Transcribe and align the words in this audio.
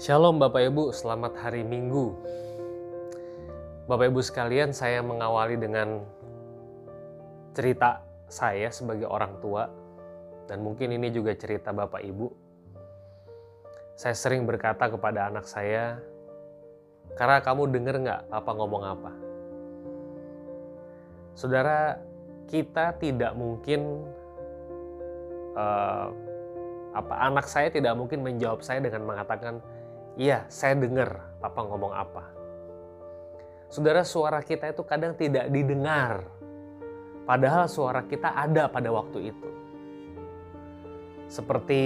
Shalom 0.00 0.40
Bapak 0.40 0.64
Ibu, 0.64 0.96
selamat 0.96 1.36
hari 1.44 1.60
Minggu. 1.60 2.16
Bapak 3.84 4.08
Ibu 4.08 4.24
sekalian, 4.24 4.72
saya 4.72 5.04
mengawali 5.04 5.60
dengan 5.60 6.00
cerita 7.52 8.00
saya 8.24 8.72
sebagai 8.72 9.04
orang 9.04 9.36
tua 9.44 9.68
dan 10.48 10.64
mungkin 10.64 10.96
ini 10.96 11.12
juga 11.12 11.36
cerita 11.36 11.76
Bapak 11.76 12.00
Ibu. 12.00 12.32
Saya 13.92 14.16
sering 14.16 14.48
berkata 14.48 14.88
kepada 14.88 15.28
anak 15.28 15.44
saya, 15.44 16.00
karena 17.20 17.44
kamu 17.44 17.68
denger 17.68 18.00
nggak 18.00 18.20
Papa 18.32 18.56
ngomong 18.56 18.82
apa? 18.88 19.12
Saudara, 21.36 22.00
kita 22.48 22.96
tidak 22.96 23.36
mungkin 23.36 24.08
uh, 25.60 26.08
apa 26.96 27.14
anak 27.20 27.44
saya 27.44 27.68
tidak 27.68 27.92
mungkin 28.00 28.24
menjawab 28.24 28.64
saya 28.64 28.80
dengan 28.80 29.04
mengatakan 29.04 29.60
Iya, 30.18 30.46
saya 30.50 30.74
dengar 30.74 31.38
Papa 31.38 31.62
ngomong 31.62 31.92
apa. 31.94 32.24
Saudara, 33.70 34.02
suara 34.02 34.42
kita 34.42 34.74
itu 34.74 34.82
kadang 34.82 35.14
tidak 35.14 35.46
didengar. 35.46 36.26
Padahal 37.22 37.70
suara 37.70 38.02
kita 38.02 38.34
ada 38.34 38.66
pada 38.66 38.90
waktu 38.90 39.30
itu. 39.30 39.48
Seperti 41.30 41.82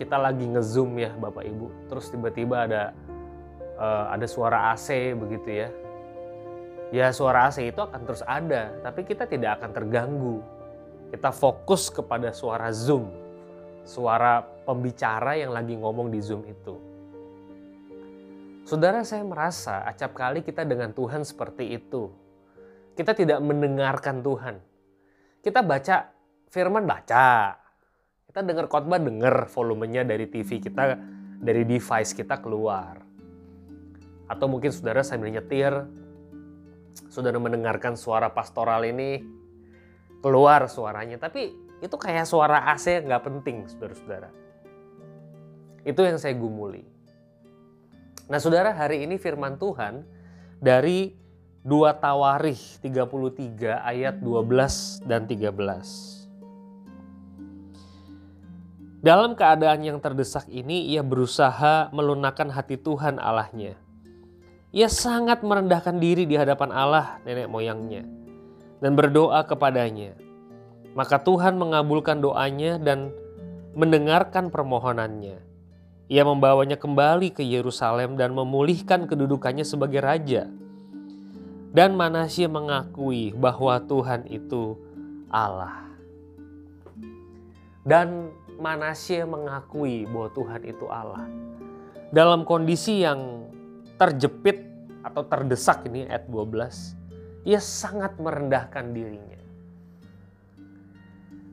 kita 0.00 0.16
lagi 0.16 0.48
ngezoom 0.48 0.96
ya 0.96 1.12
Bapak 1.12 1.44
Ibu, 1.44 1.92
terus 1.92 2.08
tiba-tiba 2.08 2.64
ada 2.64 2.82
uh, 3.76 4.16
ada 4.16 4.24
suara 4.24 4.72
AC 4.72 5.12
begitu 5.12 5.48
ya. 5.52 5.68
Ya 6.88 7.06
suara 7.12 7.52
AC 7.52 7.60
itu 7.60 7.80
akan 7.84 8.00
terus 8.08 8.22
ada, 8.24 8.72
tapi 8.80 9.04
kita 9.04 9.28
tidak 9.28 9.60
akan 9.60 9.70
terganggu. 9.76 10.36
Kita 11.12 11.30
fokus 11.30 11.92
kepada 11.92 12.32
suara 12.32 12.72
Zoom, 12.72 13.12
suara 13.84 14.42
pembicara 14.64 15.36
yang 15.36 15.52
lagi 15.52 15.76
ngomong 15.76 16.08
di 16.08 16.24
Zoom 16.24 16.42
itu. 16.48 16.74
Saudara 18.64 19.04
saya 19.04 19.20
merasa 19.28 19.84
acap 19.84 20.16
kali 20.16 20.40
kita 20.40 20.64
dengan 20.64 20.96
Tuhan 20.96 21.20
seperti 21.20 21.76
itu. 21.76 22.08
Kita 22.96 23.12
tidak 23.12 23.44
mendengarkan 23.44 24.24
Tuhan. 24.24 24.56
Kita 25.44 25.60
baca 25.60 26.08
firman 26.48 26.88
baca. 26.88 27.60
Kita 28.24 28.40
dengar 28.40 28.64
khotbah 28.72 28.96
dengar 28.96 29.52
volumenya 29.52 30.00
dari 30.08 30.32
TV 30.32 30.64
kita, 30.64 30.96
dari 31.44 31.68
device 31.68 32.16
kita 32.16 32.40
keluar. 32.40 33.04
Atau 34.32 34.48
mungkin 34.48 34.72
saudara 34.72 35.04
sambil 35.04 35.28
nyetir, 35.28 35.84
saudara 37.12 37.36
mendengarkan 37.36 38.00
suara 38.00 38.32
pastoral 38.32 38.88
ini, 38.88 39.20
keluar 40.24 40.72
suaranya. 40.72 41.20
Tapi 41.20 41.52
itu 41.84 41.96
kayak 42.00 42.24
suara 42.24 42.72
AC 42.72 43.04
nggak 43.04 43.28
penting 43.28 43.68
saudara-saudara. 43.68 44.32
Itu 45.84 46.00
yang 46.00 46.16
saya 46.16 46.32
gumuli. 46.32 46.93
Nah 48.24 48.40
saudara 48.40 48.72
hari 48.72 49.04
ini 49.04 49.20
firman 49.20 49.60
Tuhan 49.60 50.00
dari 50.56 51.12
2 51.60 52.00
Tawarikh 52.00 52.80
33 52.80 53.84
ayat 53.84 54.16
12 54.16 55.04
dan 55.04 55.28
13. 55.28 56.24
Dalam 59.04 59.36
keadaan 59.36 59.84
yang 59.84 60.00
terdesak 60.00 60.48
ini 60.48 60.88
ia 60.88 61.04
berusaha 61.04 61.92
melunakkan 61.92 62.48
hati 62.48 62.80
Tuhan 62.80 63.20
Allahnya. 63.20 63.76
Ia 64.72 64.88
sangat 64.88 65.44
merendahkan 65.44 66.00
diri 66.00 66.24
di 66.24 66.40
hadapan 66.40 66.72
Allah 66.72 67.20
nenek 67.28 67.52
moyangnya 67.52 68.08
dan 68.80 68.96
berdoa 68.96 69.44
kepadanya. 69.44 70.16
Maka 70.96 71.20
Tuhan 71.20 71.60
mengabulkan 71.60 72.24
doanya 72.24 72.80
dan 72.80 73.12
mendengarkan 73.76 74.48
permohonannya. 74.48 75.53
Ia 76.04 76.20
membawanya 76.20 76.76
kembali 76.76 77.32
ke 77.32 77.40
Yerusalem 77.40 78.20
dan 78.20 78.36
memulihkan 78.36 79.08
kedudukannya 79.08 79.64
sebagai 79.64 80.04
raja. 80.04 80.44
Dan 81.74 81.96
Manasye 81.96 82.46
mengakui 82.46 83.32
bahwa 83.34 83.80
Tuhan 83.82 84.28
itu 84.28 84.76
Allah. 85.32 85.90
Dan 87.82 88.30
Manasye 88.60 89.24
mengakui 89.24 90.04
bahwa 90.06 90.28
Tuhan 90.32 90.62
itu 90.62 90.86
Allah. 90.86 91.26
Dalam 92.14 92.46
kondisi 92.46 93.02
yang 93.02 93.48
terjepit 93.98 94.62
atau 95.02 95.26
terdesak 95.26 95.84
ini 95.90 96.06
ayat 96.06 96.28
12, 96.30 97.44
ia 97.44 97.60
sangat 97.60 98.16
merendahkan 98.16 98.92
dirinya. 98.96 99.43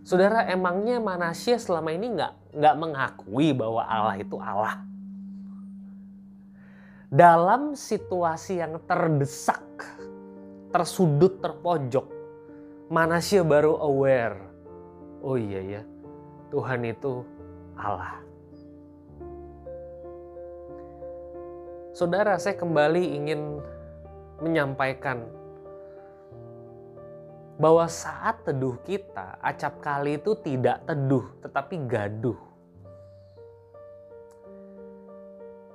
Saudara, 0.00 0.48
emangnya 0.48 0.96
Manasye 0.96 1.60
selama 1.60 1.92
ini 1.92 2.16
nggak 2.16 2.56
nggak 2.56 2.76
mengakui 2.80 3.52
bahwa 3.52 3.84
Allah 3.84 4.16
itu 4.16 4.36
Allah. 4.40 4.80
Dalam 7.10 7.74
situasi 7.74 8.62
yang 8.62 8.78
terdesak, 8.86 9.66
tersudut, 10.70 11.42
terpojok, 11.42 12.06
Manasya 12.88 13.42
baru 13.42 13.76
aware. 13.82 14.38
Oh 15.20 15.36
iya 15.36 15.60
ya, 15.78 15.82
Tuhan 16.48 16.86
itu 16.86 17.26
Allah. 17.76 18.22
Saudara, 21.92 22.40
saya 22.40 22.56
kembali 22.56 23.18
ingin 23.20 23.60
menyampaikan 24.40 25.39
bahwa 27.60 27.84
saat 27.92 28.40
teduh 28.40 28.80
kita, 28.88 29.36
acap 29.44 29.84
kali 29.84 30.16
itu 30.16 30.32
tidak 30.40 30.80
teduh, 30.88 31.28
tetapi 31.44 31.76
gaduh. 31.84 32.40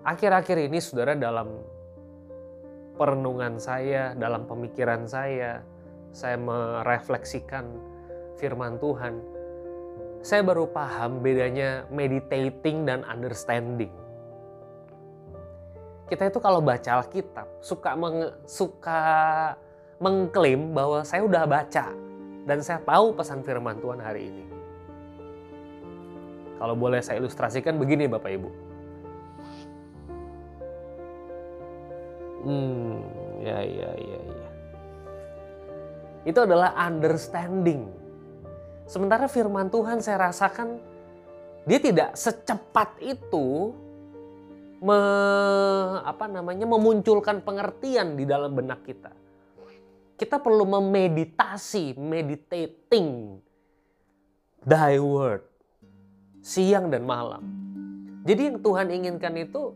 Akhir-akhir 0.01 0.65
ini 0.65 0.81
saudara 0.81 1.13
dalam 1.13 1.61
perenungan 2.97 3.61
saya, 3.61 4.17
dalam 4.17 4.49
pemikiran 4.49 5.05
saya, 5.05 5.61
saya 6.09 6.41
merefleksikan 6.41 7.69
firman 8.41 8.81
Tuhan. 8.81 9.21
Saya 10.25 10.41
baru 10.41 10.65
paham 10.65 11.21
bedanya 11.21 11.85
meditating 11.93 12.89
dan 12.89 13.05
understanding. 13.05 13.93
Kita 16.09 16.33
itu 16.33 16.41
kalau 16.41 16.65
baca 16.65 17.01
Alkitab 17.01 17.61
suka 17.61 17.93
suka 18.49 19.01
mengklaim 19.99 20.75
bahwa 20.75 21.01
saya 21.07 21.23
udah 21.23 21.43
baca 21.47 21.91
dan 22.45 22.57
saya 22.61 22.79
tahu 22.83 23.15
pesan 23.15 23.41
firman 23.41 23.79
Tuhan 23.79 23.99
hari 24.03 24.27
ini. 24.27 24.45
Kalau 26.55 26.75
boleh 26.75 27.03
saya 27.03 27.19
ilustrasikan 27.19 27.75
begini 27.75 28.07
Bapak 28.07 28.31
Ibu. 28.31 28.49
Hmm, 32.45 33.01
ya 33.41 33.59
ya 33.65 33.91
ya 33.97 34.19
ya. 34.21 34.49
Itu 36.25 36.39
adalah 36.45 36.77
understanding. 36.77 37.89
Sementara 38.85 39.25
firman 39.25 39.67
Tuhan 39.73 39.99
saya 39.99 40.29
rasakan 40.29 40.77
dia 41.65 41.81
tidak 41.81 42.13
secepat 42.13 43.01
itu 43.01 43.73
me, 44.85 44.99
apa 46.05 46.29
namanya 46.29 46.69
memunculkan 46.69 47.41
pengertian 47.41 48.13
di 48.13 48.29
dalam 48.29 48.53
benak 48.53 48.85
kita 48.85 49.24
kita 50.15 50.39
perlu 50.39 50.63
memeditasi, 50.63 51.99
meditating 51.99 53.39
thy 54.63 54.97
word 54.97 55.55
siang 56.45 56.93
dan 56.93 57.01
malam. 57.09 57.41
Jadi 58.21 58.53
yang 58.53 58.57
Tuhan 58.61 58.93
inginkan 58.93 59.33
itu 59.33 59.73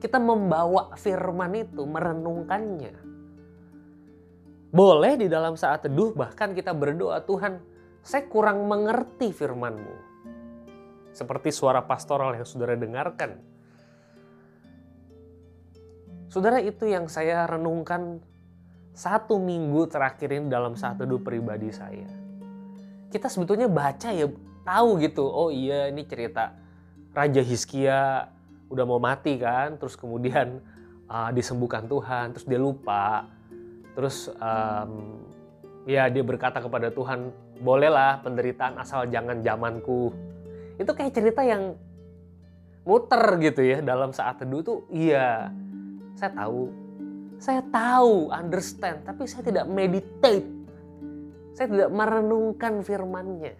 kita 0.00 0.16
membawa 0.16 0.96
firman 0.96 1.52
itu, 1.52 1.84
merenungkannya. 1.84 2.96
Boleh 4.72 5.12
di 5.20 5.28
dalam 5.28 5.60
saat 5.60 5.84
teduh 5.84 6.16
bahkan 6.16 6.56
kita 6.56 6.72
berdoa, 6.72 7.20
Tuhan 7.20 7.60
saya 8.00 8.24
kurang 8.32 8.64
mengerti 8.64 9.28
firman-Mu. 9.32 9.96
Seperti 11.12 11.52
suara 11.52 11.84
pastoral 11.84 12.36
yang 12.36 12.44
saudara 12.48 12.76
dengarkan. 12.76 13.40
Saudara 16.28 16.60
itu 16.60 16.84
yang 16.84 17.08
saya 17.08 17.48
renungkan 17.48 18.20
satu 18.96 19.36
minggu 19.36 19.92
terakhir 19.92 20.32
ini 20.32 20.48
dalam 20.48 20.72
satu 20.72 21.04
teduh 21.04 21.20
pribadi 21.20 21.68
saya. 21.68 22.08
Kita 23.12 23.28
sebetulnya 23.28 23.68
baca 23.68 24.08
ya 24.08 24.24
tahu 24.64 25.04
gitu, 25.04 25.28
oh 25.28 25.52
iya 25.52 25.92
ini 25.92 26.08
cerita 26.08 26.56
Raja 27.12 27.44
Hizkia 27.44 28.32
udah 28.72 28.84
mau 28.88 28.96
mati 28.96 29.36
kan, 29.36 29.76
terus 29.76 30.00
kemudian 30.00 30.64
uh, 31.12 31.28
disembuhkan 31.36 31.84
Tuhan, 31.84 32.32
terus 32.32 32.48
dia 32.48 32.56
lupa, 32.56 33.28
terus 33.92 34.32
um, 34.40 35.20
ya 35.84 36.08
dia 36.08 36.24
berkata 36.24 36.64
kepada 36.64 36.88
Tuhan, 36.88 37.28
bolehlah 37.60 38.24
penderitaan 38.24 38.80
asal 38.80 39.04
jangan 39.12 39.44
zamanku. 39.44 40.08
Itu 40.80 40.96
kayak 40.96 41.12
cerita 41.12 41.44
yang 41.44 41.76
muter 42.88 43.44
gitu 43.44 43.60
ya 43.60 43.84
dalam 43.84 44.16
saat 44.16 44.40
teduh 44.40 44.64
tuh, 44.64 44.88
iya 44.88 45.52
saya 46.16 46.32
tahu 46.32 46.85
saya 47.36 47.60
tahu, 47.68 48.32
understand, 48.32 49.04
tapi 49.04 49.28
saya 49.28 49.44
tidak 49.44 49.66
meditate. 49.68 50.48
Saya 51.56 51.72
tidak 51.72 51.90
merenungkan 51.92 52.84
firman-Nya. 52.84 53.54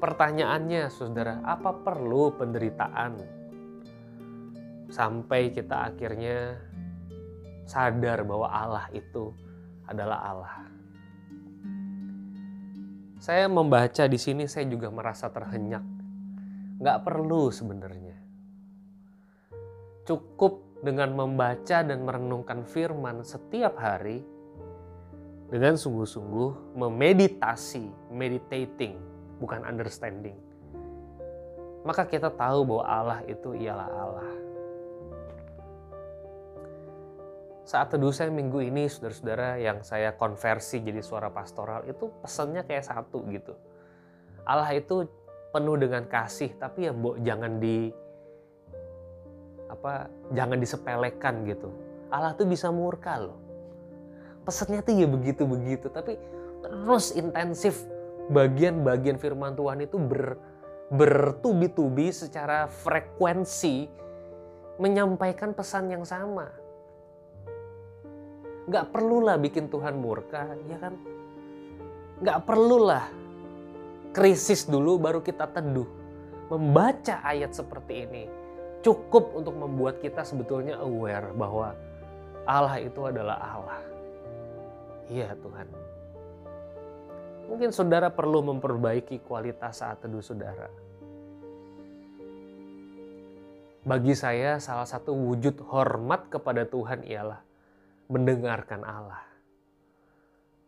Pertanyaannya, 0.00 0.92
saudara, 0.92 1.40
apa 1.40 1.72
perlu 1.72 2.36
penderitaan 2.36 3.16
sampai 4.92 5.48
kita 5.48 5.88
akhirnya 5.88 6.60
sadar 7.64 8.20
bahwa 8.28 8.52
Allah 8.52 8.86
itu 8.92 9.32
adalah 9.88 10.20
Allah? 10.20 10.56
Saya 13.24 13.48
membaca 13.48 14.04
di 14.04 14.20
sini, 14.20 14.44
saya 14.44 14.68
juga 14.68 14.92
merasa 14.92 15.32
terhenyak. 15.32 15.80
Nggak 16.76 17.00
perlu 17.08 17.48
sebenarnya. 17.48 18.13
Cukup 20.04 20.60
dengan 20.84 21.16
membaca 21.16 21.80
dan 21.80 22.04
merenungkan 22.04 22.68
firman 22.68 23.24
setiap 23.24 23.80
hari 23.80 24.20
dengan 25.48 25.80
sungguh-sungguh 25.80 26.76
memeditasi, 26.76 28.12
meditating, 28.12 29.00
bukan 29.40 29.64
understanding. 29.64 30.36
Maka 31.88 32.04
kita 32.04 32.28
tahu 32.32 32.68
bahwa 32.68 32.84
Allah 32.84 33.20
itu 33.24 33.56
ialah 33.56 33.88
Allah. 33.88 34.30
Saat 37.64 37.96
teduh 37.96 38.12
saya 38.12 38.28
minggu 38.28 38.60
ini, 38.60 38.84
saudara-saudara 38.92 39.56
yang 39.56 39.80
saya 39.80 40.12
konversi 40.12 40.84
jadi 40.84 41.00
suara 41.00 41.32
pastoral, 41.32 41.88
itu 41.88 42.12
pesannya 42.20 42.60
kayak 42.68 42.84
satu 42.84 43.24
gitu. 43.32 43.56
Allah 44.44 44.68
itu 44.76 45.08
penuh 45.48 45.80
dengan 45.80 46.04
kasih, 46.04 46.52
tapi 46.60 46.88
ya 46.88 46.92
bo, 46.92 47.16
jangan 47.16 47.56
di 47.56 47.88
apa 49.84 50.08
jangan 50.32 50.56
disepelekan 50.56 51.44
gitu. 51.44 51.68
Allah 52.08 52.32
tuh 52.32 52.48
bisa 52.48 52.72
murka 52.72 53.20
loh. 53.20 53.36
Pesannya 54.48 54.80
tuh 54.80 54.96
ya 54.96 55.04
begitu-begitu, 55.04 55.92
tapi 55.92 56.16
terus 56.64 57.12
intensif 57.12 57.84
bagian-bagian 58.32 59.20
firman 59.20 59.52
Tuhan 59.52 59.84
itu 59.84 60.00
ber, 60.00 60.40
bertubi-tubi 60.88 62.08
secara 62.16 62.64
frekuensi 62.64 63.84
menyampaikan 64.80 65.52
pesan 65.52 65.92
yang 65.92 66.08
sama 66.08 66.48
Nggak 68.64 68.96
perlulah 68.96 69.36
bikin 69.36 69.68
Tuhan 69.68 70.00
murka, 70.00 70.48
ya 70.64 70.80
kan? 70.80 70.96
Nggak 72.24 72.38
perlulah 72.48 73.04
krisis 74.16 74.64
dulu 74.64 74.96
baru 74.96 75.20
kita 75.20 75.44
teduh. 75.52 75.84
Membaca 76.48 77.20
ayat 77.20 77.52
seperti 77.52 78.08
ini 78.08 78.24
cukup 78.84 79.32
untuk 79.32 79.56
membuat 79.56 79.98
kita 80.04 80.20
sebetulnya 80.20 80.76
aware 80.76 81.32
bahwa 81.32 81.72
Allah 82.44 82.76
itu 82.84 83.00
adalah 83.08 83.40
Allah. 83.40 83.80
Iya 85.08 85.32
Tuhan. 85.40 85.68
Mungkin 87.48 87.72
saudara 87.72 88.12
perlu 88.12 88.44
memperbaiki 88.44 89.24
kualitas 89.24 89.80
saat 89.80 90.04
teduh 90.04 90.20
saudara. 90.20 90.68
Bagi 93.84 94.16
saya 94.16 94.56
salah 94.60 94.88
satu 94.88 95.12
wujud 95.12 95.60
hormat 95.68 96.32
kepada 96.32 96.64
Tuhan 96.64 97.04
ialah 97.04 97.40
mendengarkan 98.08 98.80
Allah, 98.80 99.20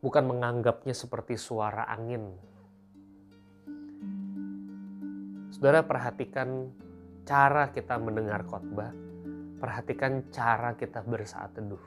bukan 0.04 0.24
menganggapnya 0.28 0.92
seperti 0.92 1.40
suara 1.40 1.88
angin. 1.88 2.28
Saudara, 5.48 5.80
perhatikan 5.80 6.68
cara 7.26 7.74
kita 7.74 7.98
mendengar 7.98 8.46
khotbah, 8.46 8.94
perhatikan 9.58 10.30
cara 10.30 10.78
kita 10.78 11.02
bersaat 11.02 11.58
teduh. 11.58 11.82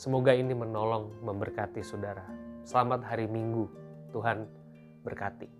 Semoga 0.00 0.32
ini 0.32 0.56
menolong, 0.56 1.20
memberkati 1.20 1.84
saudara. 1.84 2.24
Selamat 2.64 3.04
hari 3.04 3.28
Minggu, 3.28 3.68
Tuhan 4.16 4.48
berkati. 5.04 5.59